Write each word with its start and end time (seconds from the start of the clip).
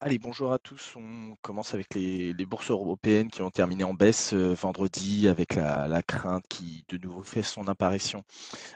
Allez, 0.00 0.18
bonjour 0.20 0.52
à 0.52 0.60
tous. 0.60 0.94
On 0.96 1.34
commence 1.42 1.74
avec 1.74 1.92
les, 1.94 2.32
bourses 2.46 2.70
européennes 2.70 3.30
qui 3.30 3.42
ont 3.42 3.50
terminé 3.50 3.82
en 3.82 3.94
baisse 3.94 4.32
euh, 4.32 4.54
vendredi 4.54 5.26
avec 5.26 5.56
la, 5.56 5.88
la 5.88 6.02
crainte 6.04 6.44
qui 6.48 6.84
de 6.88 6.98
nouveau 6.98 7.24
fait 7.24 7.42
son 7.42 7.66
apparition 7.66 8.22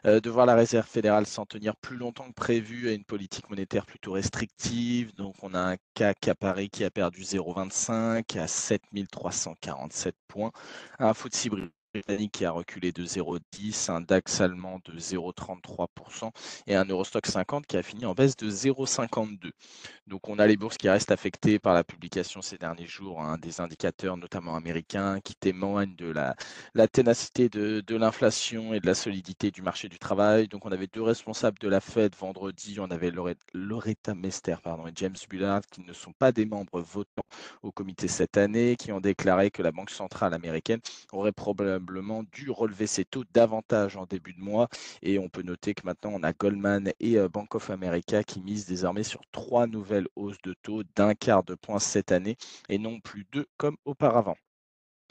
euh, 0.04 0.20
de 0.20 0.30
voir 0.30 0.46
la 0.46 0.56
Réserve 0.56 0.86
fédérale 0.88 1.27
s'en 1.27 1.46
tenir 1.46 1.77
plus 1.77 1.96
longtemps 1.96 2.27
que 2.27 2.32
prévu 2.34 2.88
à 2.88 2.93
une 2.93 3.04
politique 3.04 3.48
monétaire 3.50 3.86
plutôt 3.86 4.12
restrictive. 4.12 5.14
Donc 5.14 5.36
on 5.43 5.54
a 5.54 5.61
un 5.74 5.77
CAC 5.95 6.27
à 6.27 6.34
Paris 6.34 6.70
qui 6.70 6.82
a 6.82 6.90
perdu 6.90 7.23
0,25 7.23 8.41
à 8.41 8.48
7347 8.48 10.16
points, 10.27 10.50
un 10.98 11.14
FTSE 11.14 11.50
britannique 11.93 12.32
qui 12.32 12.45
a 12.46 12.50
reculé 12.50 12.90
de 12.90 13.04
0,10, 13.04 13.90
un 13.90 14.00
DAX 14.00 14.41
allemand 14.41 14.80
de 14.86 14.98
0,33% 14.98 16.30
et 16.66 16.74
un 16.74 16.84
Eurostock 16.86 17.27
50 17.27 17.66
qui 17.66 17.77
a 17.77 17.82
fini 17.82 18.06
en 18.06 18.14
baisse 18.14 18.34
de 18.36 18.50
0,52. 18.50 19.50
Donc 20.06 20.28
on 20.28 20.38
a 20.38 20.46
les 20.46 20.56
bourses 20.56 20.78
qui 20.78 20.88
restent 20.88 21.10
affectées 21.10 21.59
par 21.59 21.74
la 21.74 21.84
publication 21.84 22.41
ces 22.41 22.56
derniers 22.56 22.87
jours 22.87 23.20
hein, 23.20 23.37
des 23.37 23.60
indicateurs, 23.60 24.16
notamment 24.16 24.56
américains, 24.56 25.20
qui 25.20 25.34
témoignent 25.34 25.95
de 25.95 26.10
la, 26.10 26.34
ténacité 26.88 27.51
de, 27.51 27.82
de 27.87 27.96
l'inflation 27.96 28.73
et 28.73 28.80
de 28.80 28.87
la 28.87 28.95
solidité 28.95 29.51
du 29.51 29.60
marché 29.60 29.88
du 29.88 29.98
travail. 29.98 30.48
Donc 30.48 30.65
on 30.65 30.73
avait 30.73 30.87
deux 30.87 31.02
responsables 31.02 31.59
de 31.59 31.68
la 31.68 31.80
Fed 31.80 32.15
vendredi, 32.16 32.79
on 32.80 32.90
avait 32.90 33.12
Loretta 33.52 34.15
Mester 34.15 34.56
pardon, 34.62 34.87
et 34.87 34.93
James 34.95 35.16
Bullard 35.29 35.60
qui 35.70 35.82
ne 35.82 35.93
sont 35.93 36.12
pas 36.12 36.32
des 36.32 36.46
membres 36.46 36.80
votants 36.80 37.27
au 37.62 37.70
comité 37.70 38.09
cette 38.09 38.38
année, 38.38 38.77
qui 38.77 38.93
ont 38.93 39.01
déclaré 39.01 39.51
que 39.51 39.62
la 39.62 39.73
Banque 39.73 39.90
centrale 39.90 40.32
américaine 40.32 40.80
aurait 41.12 41.32
probablement 41.32 41.81
dû 42.32 42.50
relever 42.50 42.86
ses 42.86 43.04
taux 43.04 43.24
davantage 43.32 43.96
en 43.96 44.06
début 44.06 44.32
de 44.32 44.40
mois. 44.40 44.68
Et 45.02 45.18
on 45.18 45.28
peut 45.28 45.42
noter 45.42 45.74
que 45.74 45.86
maintenant, 45.86 46.12
on 46.14 46.23
a 46.23 46.32
Goldman 46.32 46.92
et 47.00 47.18
euh, 47.18 47.28
Bank 47.28 47.54
of 47.54 47.70
America 47.70 48.23
qui 48.24 48.40
misent 48.40 48.66
désormais 48.66 49.02
sur 49.02 49.20
trois 49.32 49.66
nouvelles 49.66 50.09
hausses 50.16 50.40
de 50.42 50.54
taux 50.62 50.82
d'un 50.96 51.14
quart 51.14 51.45
de 51.45 51.54
point 51.54 51.78
cette 51.78 52.12
année 52.12 52.37
et 52.68 52.78
non 52.78 53.01
plus 53.01 53.26
deux 53.32 53.46
comme 53.57 53.76
auparavant. 53.84 54.37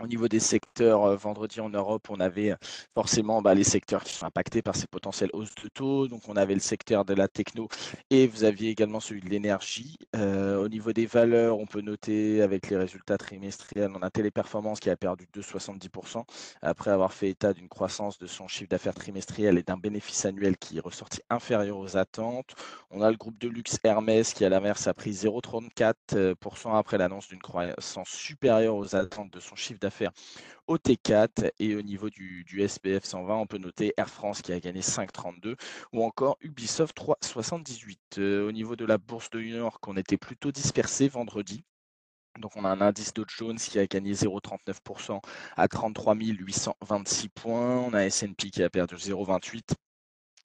Au 0.02 0.08
niveau 0.08 0.28
des 0.28 0.40
secteurs, 0.40 1.04
euh, 1.04 1.16
vendredi 1.16 1.60
en 1.60 1.70
Europe, 1.70 2.08
on 2.10 2.20
avait 2.20 2.52
euh, 2.52 2.56
forcément 2.96 3.42
bah, 3.44 3.54
les 3.54 3.64
secteurs 3.64 4.04
qui 4.04 4.14
sont 4.14 4.26
impactés 4.26 4.64
par 4.64 4.76
ces 4.76 4.88
potentielles 4.88 5.30
hausses 5.34 5.54
de 5.64 5.70
taux. 5.70 6.08
Donc, 6.08 6.28
on 6.28 6.36
avait 6.36 6.56
le 6.56 6.60
secteur 6.60 7.06
de 7.06 7.14
la 7.14 7.28
techno 7.28 7.68
et 8.10 8.26
vous 8.26 8.44
aviez 8.44 8.70
également 8.70 9.00
celui 9.00 9.22
de 9.22 9.30
l'énergie. 9.30 10.00
Euh, 10.16 10.58
au 10.58 10.70
niveau 10.70 10.92
des 10.92 11.06
valeurs, 11.06 11.60
on 11.60 11.68
peut 11.68 11.82
noter 11.82 12.42
avec 12.42 12.70
les 12.70 12.78
résultats 12.78 13.18
trimestriels, 13.20 13.92
on 13.96 14.02
a 14.02 14.10
Téléperformance 14.10 14.80
qui 14.80 14.90
a 14.90 14.96
perdu 14.98 15.28
2,70% 15.36 16.24
après 16.64 16.90
avoir 16.90 17.14
fait 17.14 17.30
état 17.30 17.54
d'une 17.54 17.70
croissance 17.70 18.18
de 18.18 18.26
son 18.28 18.48
chiffre 18.48 18.70
d'affaires 18.70 18.96
trimestriel 18.96 19.60
et 19.60 19.64
d'un 19.64 19.78
bénéfice 19.78 20.26
annuel 20.26 20.58
qui 20.58 20.78
est 20.78 20.82
ressorti 20.82 21.22
inférieur 21.30 21.78
aux 21.78 21.96
attentes. 21.96 22.56
On 22.90 23.02
a 23.02 23.12
le 23.12 23.18
groupe 23.18 23.40
de 23.40 23.48
luxe 23.48 23.78
Hermès 23.84 24.34
qui, 24.34 24.46
à 24.46 24.50
l'inverse, 24.50 24.88
a 24.88 24.94
pris 24.96 25.12
0,34% 25.12 26.76
après 26.76 26.98
l'annonce 26.98 27.28
d'une 27.28 27.42
croissance 27.42 28.10
supérieure 28.10 28.76
aux 28.76 28.96
attentes 28.96 29.32
de 29.32 29.40
son 29.40 29.56
chiffre 29.56 29.80
d'affaires 29.80 29.91
faire 29.92 30.12
au 30.68 30.78
T4 30.78 31.52
et 31.60 31.76
au 31.76 31.82
niveau 31.82 32.10
du, 32.10 32.44
du, 32.46 32.68
SPF 32.68 33.04
120, 33.04 33.36
on 33.36 33.46
peut 33.46 33.58
noter 33.58 33.94
Air 33.98 34.10
France 34.10 34.42
qui 34.42 34.54
a 34.54 34.60
gagné 34.60 34.82
5,32 34.82 35.56
ou 35.94 36.04
encore 36.04 36.38
Ubisoft 36.42 36.96
3,78. 36.98 37.98
Euh, 38.18 38.48
au 38.48 38.52
niveau 38.52 38.76
de 38.76 38.86
la 38.86 38.98
bourse 38.98 39.30
de 39.32 39.40
New 39.40 39.58
York, 39.58 39.86
on 39.88 39.98
était 39.98 40.18
plutôt 40.18 40.52
dispersé 40.52 41.08
vendredi. 41.08 41.64
Donc 42.40 42.56
on 42.56 42.64
a 42.64 42.70
un 42.70 42.82
indice 42.82 43.14
Dow 43.14 43.26
Jones 43.28 43.58
qui 43.58 43.78
a 43.80 43.86
gagné 43.86 44.14
0,39% 44.14 45.20
à 45.58 45.68
33 45.68 46.16
826 46.16 47.30
points. 47.30 47.78
On 47.80 47.94
a 47.94 48.06
S&P 48.06 48.50
qui 48.50 48.64
a 48.64 48.70
perdu 48.70 48.96
0,28 48.96 49.74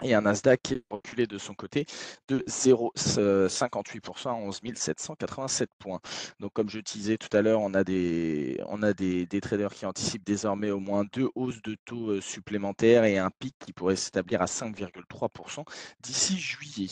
et 0.02 0.14
un 0.14 0.22
Nasdaq 0.22 0.61
qui 0.62 0.75
est 0.75 0.84
reculé 0.91 1.27
de 1.27 1.39
son 1.39 1.55
côté 1.55 1.86
de 2.28 2.41
0,58% 2.48 4.28
à 4.28 4.34
11 4.34 4.61
787 4.75 5.70
points. 5.78 6.00
Donc 6.41 6.52
comme 6.52 6.69
je 6.69 6.80
disais 6.80 7.16
tout 7.16 7.34
à 7.34 7.41
l'heure, 7.41 7.61
on 7.61 7.72
a, 7.72 7.83
des, 7.83 8.61
on 8.69 8.83
a 8.83 8.92
des, 8.92 9.27
traders 9.41 9.72
qui 9.72 9.86
anticipent 9.86 10.24
désormais 10.24 10.70
au 10.70 10.80
moins 10.80 11.05
deux 11.12 11.28
hausses 11.34 11.62
de 11.62 11.77
taux 11.85 12.11
euh, 12.11 12.20
supplémentaires 12.20 13.05
et 13.05 13.18
un 13.18 13.30
pic 13.30 13.55
qui 13.58 13.73
pourrait 13.73 13.96
s'établir 13.96 14.42
à 14.42 14.46
5,3% 14.46 15.64
d'ici 16.02 16.39
juillet. 16.39 16.89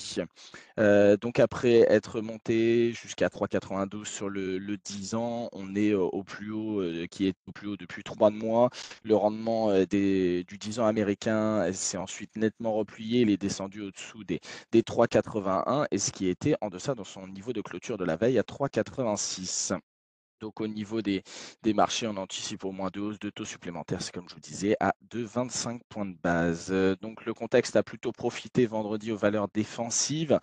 Euh, 0.78 1.16
donc 1.16 1.38
après 1.41 1.81
être 1.91 2.20
monté 2.20 2.93
jusqu'à 2.93 3.28
3,92 3.28 4.04
sur 4.04 4.28
le, 4.28 4.59
le, 4.59 4.76
10 4.78 5.14
ans, 5.14 5.48
on 5.53 5.75
est 5.75 5.93
au 5.94 6.22
plus 6.22 6.53
haut, 6.53 6.81
euh, 6.81 7.06
qui 7.06 7.26
est 7.26 7.37
au 7.47 7.53
plus 7.53 7.69
haut 7.69 7.76
depuis 7.76 8.03
trois 8.03 8.31
mois. 8.31 8.70
Le 9.03 9.14
rendement 9.14 9.72
des, 9.84 10.44
du 10.44 10.59
10 10.59 10.81
ans 10.81 10.87
américain 10.87 11.70
s'est 11.72 11.97
ensuite 11.97 12.37
nettement 12.37 12.72
replié 12.94 13.22
il 13.22 13.31
est 13.31 13.37
descendu 13.37 13.81
au-dessous 13.82 14.22
des, 14.22 14.41
des 14.71 14.82
3,81 14.82 15.87
et 15.91 15.99
ce 15.99 16.12
qui 16.12 16.28
était 16.28 16.55
en 16.60 16.69
deçà 16.69 16.94
dans 16.94 17.05
son 17.05 17.27
niveau 17.27 17.53
de 17.53 17.60
clôture 17.60 17.99
de 17.99 18.05
la 18.05 18.15
veille 18.15 18.38
à 18.38 18.43
3,86. 18.43 19.77
Donc 20.41 20.60
au 20.60 20.69
niveau 20.69 21.03
des, 21.03 21.25
des, 21.62 21.75
marchés, 21.75 22.06
on 22.06 22.16
anticipe 22.16 22.65
au 22.65 22.71
moins 22.71 22.91
deux 22.93 23.00
hausses 23.00 23.19
de 23.19 23.31
taux 23.31 23.44
supplémentaires, 23.44 24.03
c'est 24.03 24.12
comme 24.12 24.28
je 24.28 24.34
vous 24.34 24.41
disais, 24.41 24.77
à 24.78 24.94
2,25 25.10 25.81
points 25.88 26.06
de 26.06 26.16
base. 26.22 26.71
Donc 27.00 27.25
le 27.25 27.34
contexte 27.34 27.75
a 27.77 27.82
plutôt 27.82 28.12
profité 28.12 28.66
vendredi 28.66 29.11
aux 29.11 29.16
valeurs 29.16 29.49
défensives. 29.53 30.38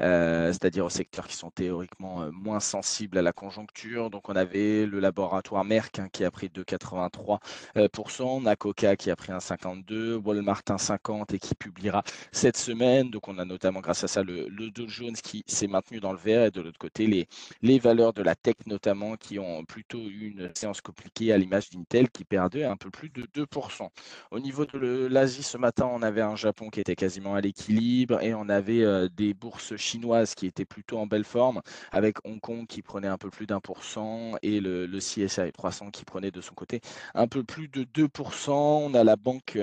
Euh, 0.00 0.48
c'est-à-dire 0.52 0.84
aux 0.84 0.90
secteurs 0.90 1.26
qui 1.26 1.36
sont 1.36 1.50
théoriquement 1.50 2.22
euh, 2.22 2.30
moins 2.30 2.60
sensibles 2.60 3.16
à 3.18 3.22
la 3.22 3.32
conjoncture. 3.32 4.10
Donc 4.10 4.28
on 4.28 4.36
avait 4.36 4.86
le 4.86 5.00
laboratoire 5.00 5.64
Merck 5.64 5.98
hein, 5.98 6.08
qui 6.12 6.24
a 6.24 6.30
pris 6.30 6.48
2,83%, 6.48 8.22
on 8.22 8.46
a 8.46 8.56
Coca 8.56 8.96
qui 8.96 9.10
a 9.10 9.16
pris 9.16 9.32
1,52%, 9.32 10.16
Walmart 10.22 10.62
1,50% 10.68 11.34
et 11.34 11.38
qui 11.38 11.54
publiera 11.54 12.02
cette 12.32 12.56
semaine. 12.56 13.10
Donc 13.10 13.28
on 13.28 13.38
a 13.38 13.44
notamment 13.44 13.80
grâce 13.80 14.04
à 14.04 14.08
ça 14.08 14.22
le, 14.22 14.48
Dow 14.70 14.88
Jones 14.88 15.14
qui 15.14 15.44
s'est 15.46 15.66
maintenu 15.66 16.00
dans 16.00 16.12
le 16.12 16.18
vert 16.18 16.44
et 16.44 16.50
de 16.50 16.60
l'autre 16.60 16.78
côté 16.78 17.06
les, 17.06 17.28
les 17.62 17.78
valeurs 17.78 18.12
de 18.12 18.22
la 18.22 18.34
tech 18.34 18.56
notamment 18.66 19.16
qui 19.16 19.38
ont 19.38 19.64
plutôt 19.64 20.00
eu 20.00 20.34
une 20.36 20.50
séance 20.54 20.80
compliquée 20.80 21.32
à 21.32 21.38
l'image 21.38 21.70
d'Intel 21.70 22.10
qui 22.10 22.24
perdait 22.24 22.64
un 22.64 22.76
peu 22.76 22.90
plus 22.90 23.08
de 23.08 23.22
2%. 23.22 23.88
Au 24.30 24.40
niveau 24.40 24.66
de 24.66 25.06
l'Asie 25.06 25.42
ce 25.42 25.56
matin, 25.56 25.88
on 25.90 26.02
avait 26.02 26.22
un 26.22 26.36
Japon 26.36 26.68
qui 26.68 26.80
était 26.80 26.96
quasiment 26.96 27.34
à 27.34 27.40
l'équilibre 27.40 28.22
et 28.22 28.34
on 28.34 28.48
avait 28.48 28.82
euh, 28.82 29.08
des 29.08 29.32
bourses 29.34 29.76
chinoise 29.86 30.34
qui 30.34 30.46
était 30.46 30.64
plutôt 30.64 30.98
en 30.98 31.06
belle 31.06 31.24
forme, 31.24 31.62
avec 31.92 32.18
Hong 32.24 32.40
Kong 32.40 32.66
qui 32.66 32.82
prenait 32.82 33.08
un 33.08 33.18
peu 33.18 33.30
plus 33.30 33.46
d'un 33.46 33.60
pour 33.60 33.84
cent 33.84 34.32
et 34.42 34.60
le, 34.60 34.86
le 34.86 34.98
CSI 34.98 35.52
300 35.52 35.90
qui 35.90 36.04
prenait 36.04 36.30
de 36.30 36.40
son 36.40 36.54
côté 36.54 36.80
un 37.14 37.28
peu 37.28 37.44
plus 37.44 37.68
de 37.68 37.84
2%. 37.84 38.50
On 38.50 38.94
a 38.94 39.04
la 39.04 39.16
banque 39.16 39.58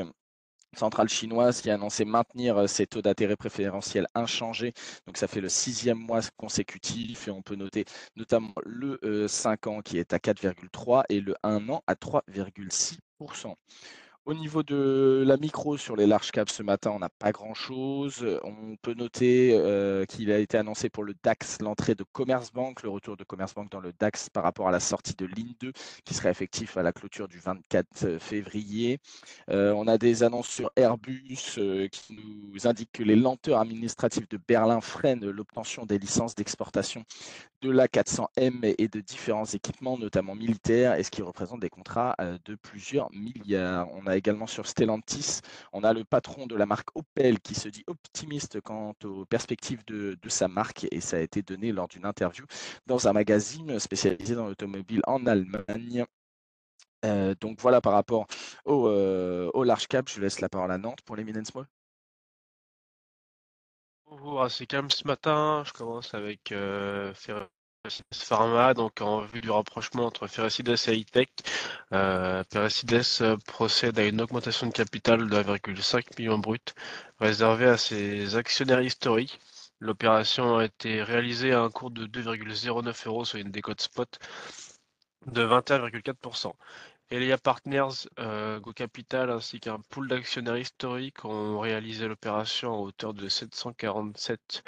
centrale 0.78 1.10
chinoise 1.10 1.62
qui 1.62 1.70
a 1.70 1.76
annoncé 1.76 2.06
maintenir 2.06 2.68
ses 2.70 2.88
taux 2.88 3.02
d'intérêt 3.02 3.36
préférentiels 3.36 4.08
inchangés. 4.16 4.74
Donc 5.06 5.18
ça 5.18 5.28
fait 5.28 5.42
le 5.42 5.50
sixième 5.50 5.98
mois 6.00 6.22
consécutif 6.38 7.28
et 7.28 7.32
on 7.32 7.42
peut 7.42 7.56
noter 7.56 7.86
notamment 8.16 8.54
le 8.66 9.28
5 9.28 9.68
ans 9.68 9.82
qui 9.82 9.98
est 9.98 10.14
à 10.14 10.18
4,3% 10.18 11.04
et 11.10 11.22
le 11.22 11.36
1 11.44 11.70
an 11.70 11.84
à 11.88 11.96
3,6%. 11.96 13.56
Au 14.26 14.34
niveau 14.34 14.64
de 14.64 15.22
la 15.28 15.36
micro 15.36 15.76
sur 15.76 15.98
les 15.98 16.08
large 16.08 16.32
caps 16.32 16.54
ce 16.54 16.64
matin, 16.64 16.92
on 16.92 17.00
n'a 17.00 17.10
pas 17.10 17.34
grand-chose. 17.34 18.26
On 18.44 18.78
peut 18.82 18.94
noter 18.94 19.52
euh, 19.52 20.06
qu'il 20.06 20.32
a 20.32 20.38
été 20.38 20.58
annoncé 20.58 20.88
pour 20.90 21.04
le 21.04 21.14
DAX 21.26 21.58
l'entrée 21.62 21.94
de 21.94 22.06
Commerce 22.14 22.54
Bank, 22.54 22.84
le 22.84 22.90
retour 22.90 23.18
de 23.18 23.26
Commerce 23.26 23.54
Bank 23.54 23.70
dans 23.70 23.82
le 23.82 23.92
DAX 23.92 24.30
par 24.30 24.44
rapport 24.44 24.70
à 24.70 24.72
la 24.72 24.80
sortie 24.80 25.14
de 25.14 25.26
Ligne 25.26 25.56
2 25.60 25.74
qui 26.06 26.14
serait 26.14 26.30
effectif 26.30 26.78
à 26.78 26.84
la 26.84 26.94
clôture 26.94 27.28
du 27.28 27.38
24 27.38 28.18
février. 28.18 29.00
Euh, 29.50 29.74
on 29.74 29.88
a 29.88 29.98
des 29.98 30.24
annonces 30.24 30.48
sur 30.48 30.72
Airbus 30.78 31.58
euh, 31.58 31.90
qui 31.90 32.16
nous 32.16 32.66
indiquent 32.66 32.94
que 32.94 33.04
les 33.04 33.18
lenteurs 33.18 33.60
administratives 33.60 34.30
de 34.30 34.40
Berlin 34.48 34.80
freinent 34.80 35.30
l'obtention 35.30 35.86
des 35.86 36.00
licences 36.00 36.34
d'exportation 36.34 37.04
de 37.64 37.72
l'A400M 37.72 38.76
et 38.78 38.88
de 38.90 39.00
différents 39.00 39.46
équipements, 39.46 39.98
notamment 39.98 40.36
militaires, 40.36 40.96
et 40.96 41.04
ce 41.04 41.10
qui 41.10 41.22
représente 41.22 41.62
des 41.62 41.70
contrats 41.70 42.16
de 42.44 42.56
plusieurs 42.56 43.10
milliards. 43.14 43.88
On 43.94 44.06
a 44.06 44.18
également 44.18 44.48
sur 44.48 44.68
Stellantis, 44.68 45.40
on 45.72 45.84
a 45.84 45.94
le 45.94 46.04
patron 46.04 46.46
de 46.46 46.56
la 46.56 46.66
marque 46.66 46.90
Opel 46.96 47.40
qui 47.40 47.56
se 47.56 47.70
dit 47.70 47.84
optimiste 47.88 48.60
quant 48.60 48.94
aux 49.06 49.26
perspectives 49.26 49.84
de, 49.86 50.18
sa 50.28 50.48
marque 50.48 50.88
et 50.92 51.00
ça 51.00 51.18
a 51.18 51.20
été 51.22 51.42
donné 51.42 51.72
lors 51.72 51.88
d'une 51.88 52.06
interview 52.06 52.46
dans 52.86 53.08
un 53.08 53.14
magazine 53.14 53.80
spécialisé 53.80 54.36
dans 54.36 54.48
l'automobile 54.48 55.02
en 55.08 55.26
Allemagne. 55.26 56.06
Euh, 57.06 57.36
donc 57.40 57.60
voilà 57.62 57.82
par 57.82 57.94
rapport 57.94 58.28
au, 58.66 58.88
euh, 58.88 59.50
au, 59.54 59.64
large 59.64 59.88
cap, 59.88 60.10
je 60.10 60.20
laisse 60.22 60.42
la 60.42 60.50
parole 60.50 60.72
à 60.72 60.78
Nantes 60.78 61.02
pour 61.06 61.16
les 61.16 61.24
mid 61.24 61.46
small. 61.46 61.66
Bonjour, 64.20 64.50
c'est 64.52 64.68
calme 64.68 64.92
ce 64.92 65.08
matin. 65.08 65.64
Je 65.66 65.74
commence 65.74 66.14
avec 66.14 66.52
euh, 66.52 67.14
Pharma, 68.14 68.74
donc 68.76 69.02
en 69.02 69.22
vue 69.22 69.42
du 69.42 69.50
rapprochement 69.50 70.06
entre 70.06 70.28
Ferricides 70.28 70.70
et 70.70 70.92
Hightech, 70.92 71.30
euh, 71.94 72.44
euh, 72.56 73.38
procède 73.48 73.98
à 74.00 74.06
une 74.06 74.22
augmentation 74.22 74.68
de 74.68 74.72
capital 74.72 75.28
de 75.28 75.36
1,5 75.36 76.20
million 76.20 76.38
brut 76.38 76.76
réservée 77.20 77.66
à 77.66 77.78
ses 77.78 78.36
actionnaires 78.36 78.82
historiques. 78.82 79.40
L'opération 79.80 80.58
a 80.58 80.66
été 80.66 81.02
réalisée 81.02 81.52
à 81.52 81.62
un 81.62 81.70
cours 81.72 81.90
de 81.90 82.06
2,09 82.06 83.08
euros 83.08 83.26
sur 83.26 83.40
une 83.40 83.50
décote 83.52 83.82
spot 83.82 84.20
de 85.26 85.44
21,4%. 85.44 86.54
Elia 87.14 87.38
Partners, 87.38 88.08
Go 88.64 88.74
Capital 88.74 89.30
ainsi 89.30 89.60
qu'un 89.60 89.78
pool 89.92 90.08
d'actionnaires 90.08 90.58
historiques 90.58 91.24
ont 91.26 91.60
réalisé 91.60 92.08
l'opération 92.08 92.74
à 92.74 92.78
hauteur 92.80 93.14
de 93.14 93.30
747 93.30 94.64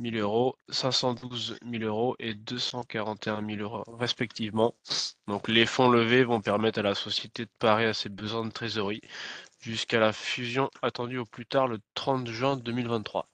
000 0.00 0.16
euros, 0.16 0.58
512 0.68 1.58
000 1.64 1.84
euros 1.84 2.16
et 2.18 2.34
241 2.34 3.46
000 3.46 3.60
euros 3.60 3.84
respectivement. 3.86 4.74
Donc 5.28 5.46
les 5.46 5.64
fonds 5.64 5.88
levés 5.88 6.24
vont 6.24 6.40
permettre 6.40 6.80
à 6.80 6.82
la 6.82 6.96
société 6.96 7.44
de 7.44 7.50
parer 7.60 7.86
à 7.86 7.94
ses 7.94 8.08
besoins 8.08 8.44
de 8.44 8.50
trésorerie 8.50 9.02
jusqu'à 9.60 10.00
la 10.00 10.12
fusion 10.12 10.68
attendue 10.82 11.18
au 11.18 11.24
plus 11.24 11.46
tard 11.46 11.68
le 11.68 11.78
30 11.94 12.26
juin 12.26 12.56
2023. 12.56 13.28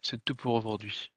C'est 0.00 0.24
tout 0.24 0.34
pour 0.34 0.54
aujourd'hui. 0.54 1.12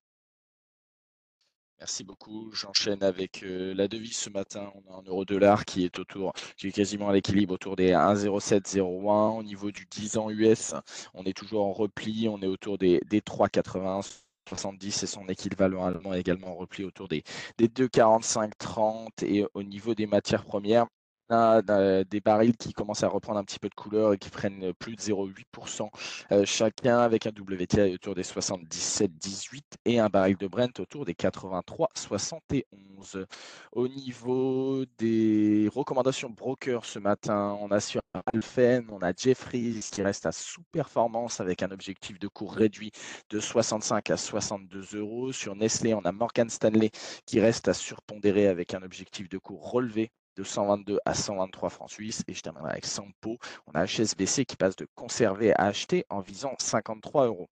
Merci 1.79 2.03
beaucoup. 2.03 2.49
J'enchaîne 2.53 3.03
avec 3.03 3.43
euh, 3.43 3.73
la 3.75 3.87
devise 3.87 4.15
ce 4.15 4.29
matin. 4.29 4.71
On 4.75 4.93
a 4.93 4.97
un 4.99 5.03
euro 5.03 5.25
dollar 5.25 5.65
qui 5.65 5.83
est 5.83 5.99
autour, 5.99 6.33
qui 6.57 6.67
est 6.67 6.71
quasiment 6.71 7.09
à 7.09 7.13
l'équilibre 7.13 7.53
autour 7.53 7.75
des 7.75 7.91
1,0701. 7.91 9.37
Au 9.37 9.43
niveau 9.43 9.71
du 9.71 9.85
10 9.85 10.17
ans 10.17 10.29
US, 10.29 10.73
on 11.13 11.25
est 11.25 11.35
toujours 11.37 11.65
en 11.65 11.73
repli. 11.73 12.27
On 12.29 12.41
est 12.41 12.47
autour 12.47 12.77
des, 12.77 13.01
des 13.09 13.19
3,80. 13.21 14.23
70 14.49 15.03
et 15.03 15.07
son 15.07 15.27
équivalent 15.29 15.85
allemand 15.85 16.13
également 16.13 16.49
en 16.49 16.55
repli 16.55 16.83
autour 16.83 17.07
des, 17.07 17.23
des 17.57 17.67
2,45-30 17.69 19.23
et 19.25 19.45
au 19.53 19.63
niveau 19.63 19.95
des 19.95 20.05
matières 20.05 20.43
premières, 20.43 20.85
des 21.29 22.21
barils 22.21 22.55
qui 22.57 22.73
commencent 22.73 23.03
à 23.03 23.07
reprendre 23.07 23.39
un 23.39 23.43
petit 23.43 23.59
peu 23.59 23.69
de 23.69 23.73
couleur 23.73 24.13
et 24.13 24.17
qui 24.17 24.29
prennent 24.29 24.73
plus 24.73 24.95
de 24.95 25.01
0,8% 25.01 25.89
euh, 26.31 26.45
chacun 26.45 26.99
avec 26.99 27.27
un 27.27 27.31
WTI 27.31 27.95
autour 27.95 28.15
des 28.15 28.23
77,18 28.23 29.61
et 29.85 29.99
un 29.99 30.09
baril 30.09 30.37
de 30.37 30.47
Brent 30.47 30.79
autour 30.79 31.05
des 31.05 31.13
83,71. 31.13 33.25
Au 33.71 33.87
niveau 33.87 34.85
des 34.97 35.69
recommandations 35.73 36.29
broker 36.29 36.85
ce 36.85 36.99
matin, 36.99 37.57
on 37.61 37.71
a 37.71 37.79
sur 37.79 38.01
Alphen, 38.31 38.87
on 38.91 39.01
a 39.01 39.11
Jeffries 39.15 39.79
qui 39.91 40.03
reste 40.03 40.25
à 40.25 40.31
sous-performance 40.31 41.39
avec 41.39 41.63
un 41.63 41.71
objectif 41.71 42.19
de 42.19 42.27
cours 42.27 42.53
réduit 42.53 42.91
de 43.29 43.39
65 43.39 44.11
à 44.11 44.17
62 44.17 44.99
euros. 44.99 45.31
Sur 45.31 45.55
Nestlé, 45.55 45.93
on 45.93 46.01
a 46.01 46.11
Morgan 46.11 46.49
Stanley 46.49 46.91
qui 47.25 47.39
reste 47.39 47.67
à 47.67 47.73
surpondérer 47.73 48.47
avec 48.47 48.73
un 48.73 48.83
objectif 48.83 49.29
de 49.29 49.37
cours 49.37 49.71
relevé 49.71 50.11
de 50.35 50.43
122 50.43 50.99
à 51.05 51.13
123 51.13 51.69
francs 51.69 51.89
suisses. 51.89 52.23
Et 52.27 52.33
je 52.33 52.41
terminerai 52.41 52.71
avec 52.71 52.85
Sampo. 52.85 53.37
On 53.67 53.71
a 53.73 53.85
HSBC 53.85 54.45
qui 54.45 54.55
passe 54.55 54.75
de 54.75 54.87
conserver 54.95 55.53
à 55.53 55.65
acheter 55.65 56.05
en 56.09 56.21
visant 56.21 56.55
53 56.59 57.27
euros. 57.27 57.49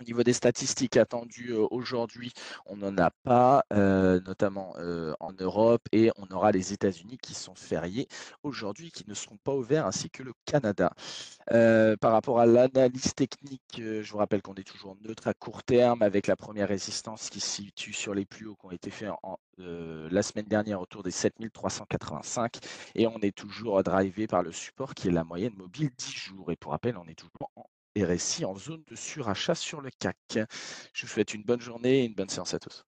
Au 0.00 0.04
niveau 0.04 0.22
des 0.22 0.32
statistiques 0.32 0.96
attendues 0.96 1.52
euh, 1.52 1.66
aujourd'hui, 1.70 2.32
on 2.64 2.78
n'en 2.78 2.96
a 2.96 3.10
pas, 3.10 3.64
euh, 3.74 4.18
notamment 4.22 4.72
euh, 4.78 5.12
en 5.20 5.32
Europe, 5.34 5.82
et 5.92 6.10
on 6.16 6.26
aura 6.34 6.52
les 6.52 6.72
États-Unis 6.72 7.18
qui 7.18 7.34
sont 7.34 7.54
fériés 7.54 8.08
aujourd'hui, 8.42 8.92
qui 8.92 9.04
ne 9.06 9.12
seront 9.12 9.36
pas 9.36 9.52
ouverts, 9.54 9.86
ainsi 9.86 10.08
que 10.08 10.22
le 10.22 10.32
Canada. 10.46 10.92
par 12.00 12.12
rapport 12.12 12.40
à 12.40 12.46
l'analyse 12.46 13.14
technique, 13.14 13.74
je 13.76 14.10
vous 14.10 14.18
rappelle 14.18 14.40
qu'on 14.40 14.54
est 14.54 14.66
toujours 14.66 14.96
neutre 15.02 15.28
à 15.28 15.34
court 15.34 15.62
terme, 15.64 16.00
avec 16.00 16.26
la 16.26 16.36
première 16.36 16.68
résistance 16.68 17.28
qui 17.28 17.40
se 17.40 17.62
situe 17.62 17.92
sur 17.92 18.14
les 18.14 18.24
plus 18.24 18.46
hauts 18.46 18.56
qui 18.56 18.66
ont 18.66 18.70
été 18.70 18.90
faits 18.90 19.10
la 19.58 20.22
semaine 20.22 20.46
dernière 20.46 20.80
autour 20.80 21.02
des 21.02 21.10
7385, 21.10 22.58
et 22.94 23.06
on 23.06 23.18
est 23.18 23.36
toujours 23.36 23.82
drivé 23.82 24.26
par 24.26 24.42
le 24.42 24.52
support 24.52 24.94
qui 24.94 25.08
est 25.08 25.12
la 25.12 25.24
moyenne 25.24 25.54
mobile 25.56 25.90
10 25.98 26.12
jours. 26.12 26.50
Et 26.52 26.56
pour 26.56 26.72
rappel, 26.72 26.96
on 26.96 27.06
est 27.06 27.14
toujours 27.14 27.50
en 27.56 27.66
RSI 27.96 28.44
en 28.44 28.56
zone 28.56 28.82
de 28.88 28.96
surachat 28.96 29.54
sur 29.54 29.80
le 29.80 29.90
CAC. 29.98 30.38
Je 30.92 31.06
vous 31.06 31.12
souhaite 31.12 31.34
une 31.34 31.44
bonne 31.44 31.60
journée 31.60 32.00
et 32.00 32.04
une 32.06 32.14
bonne 32.14 32.28
séance 32.28 32.54
à 32.54 32.58
tous. 32.58 32.84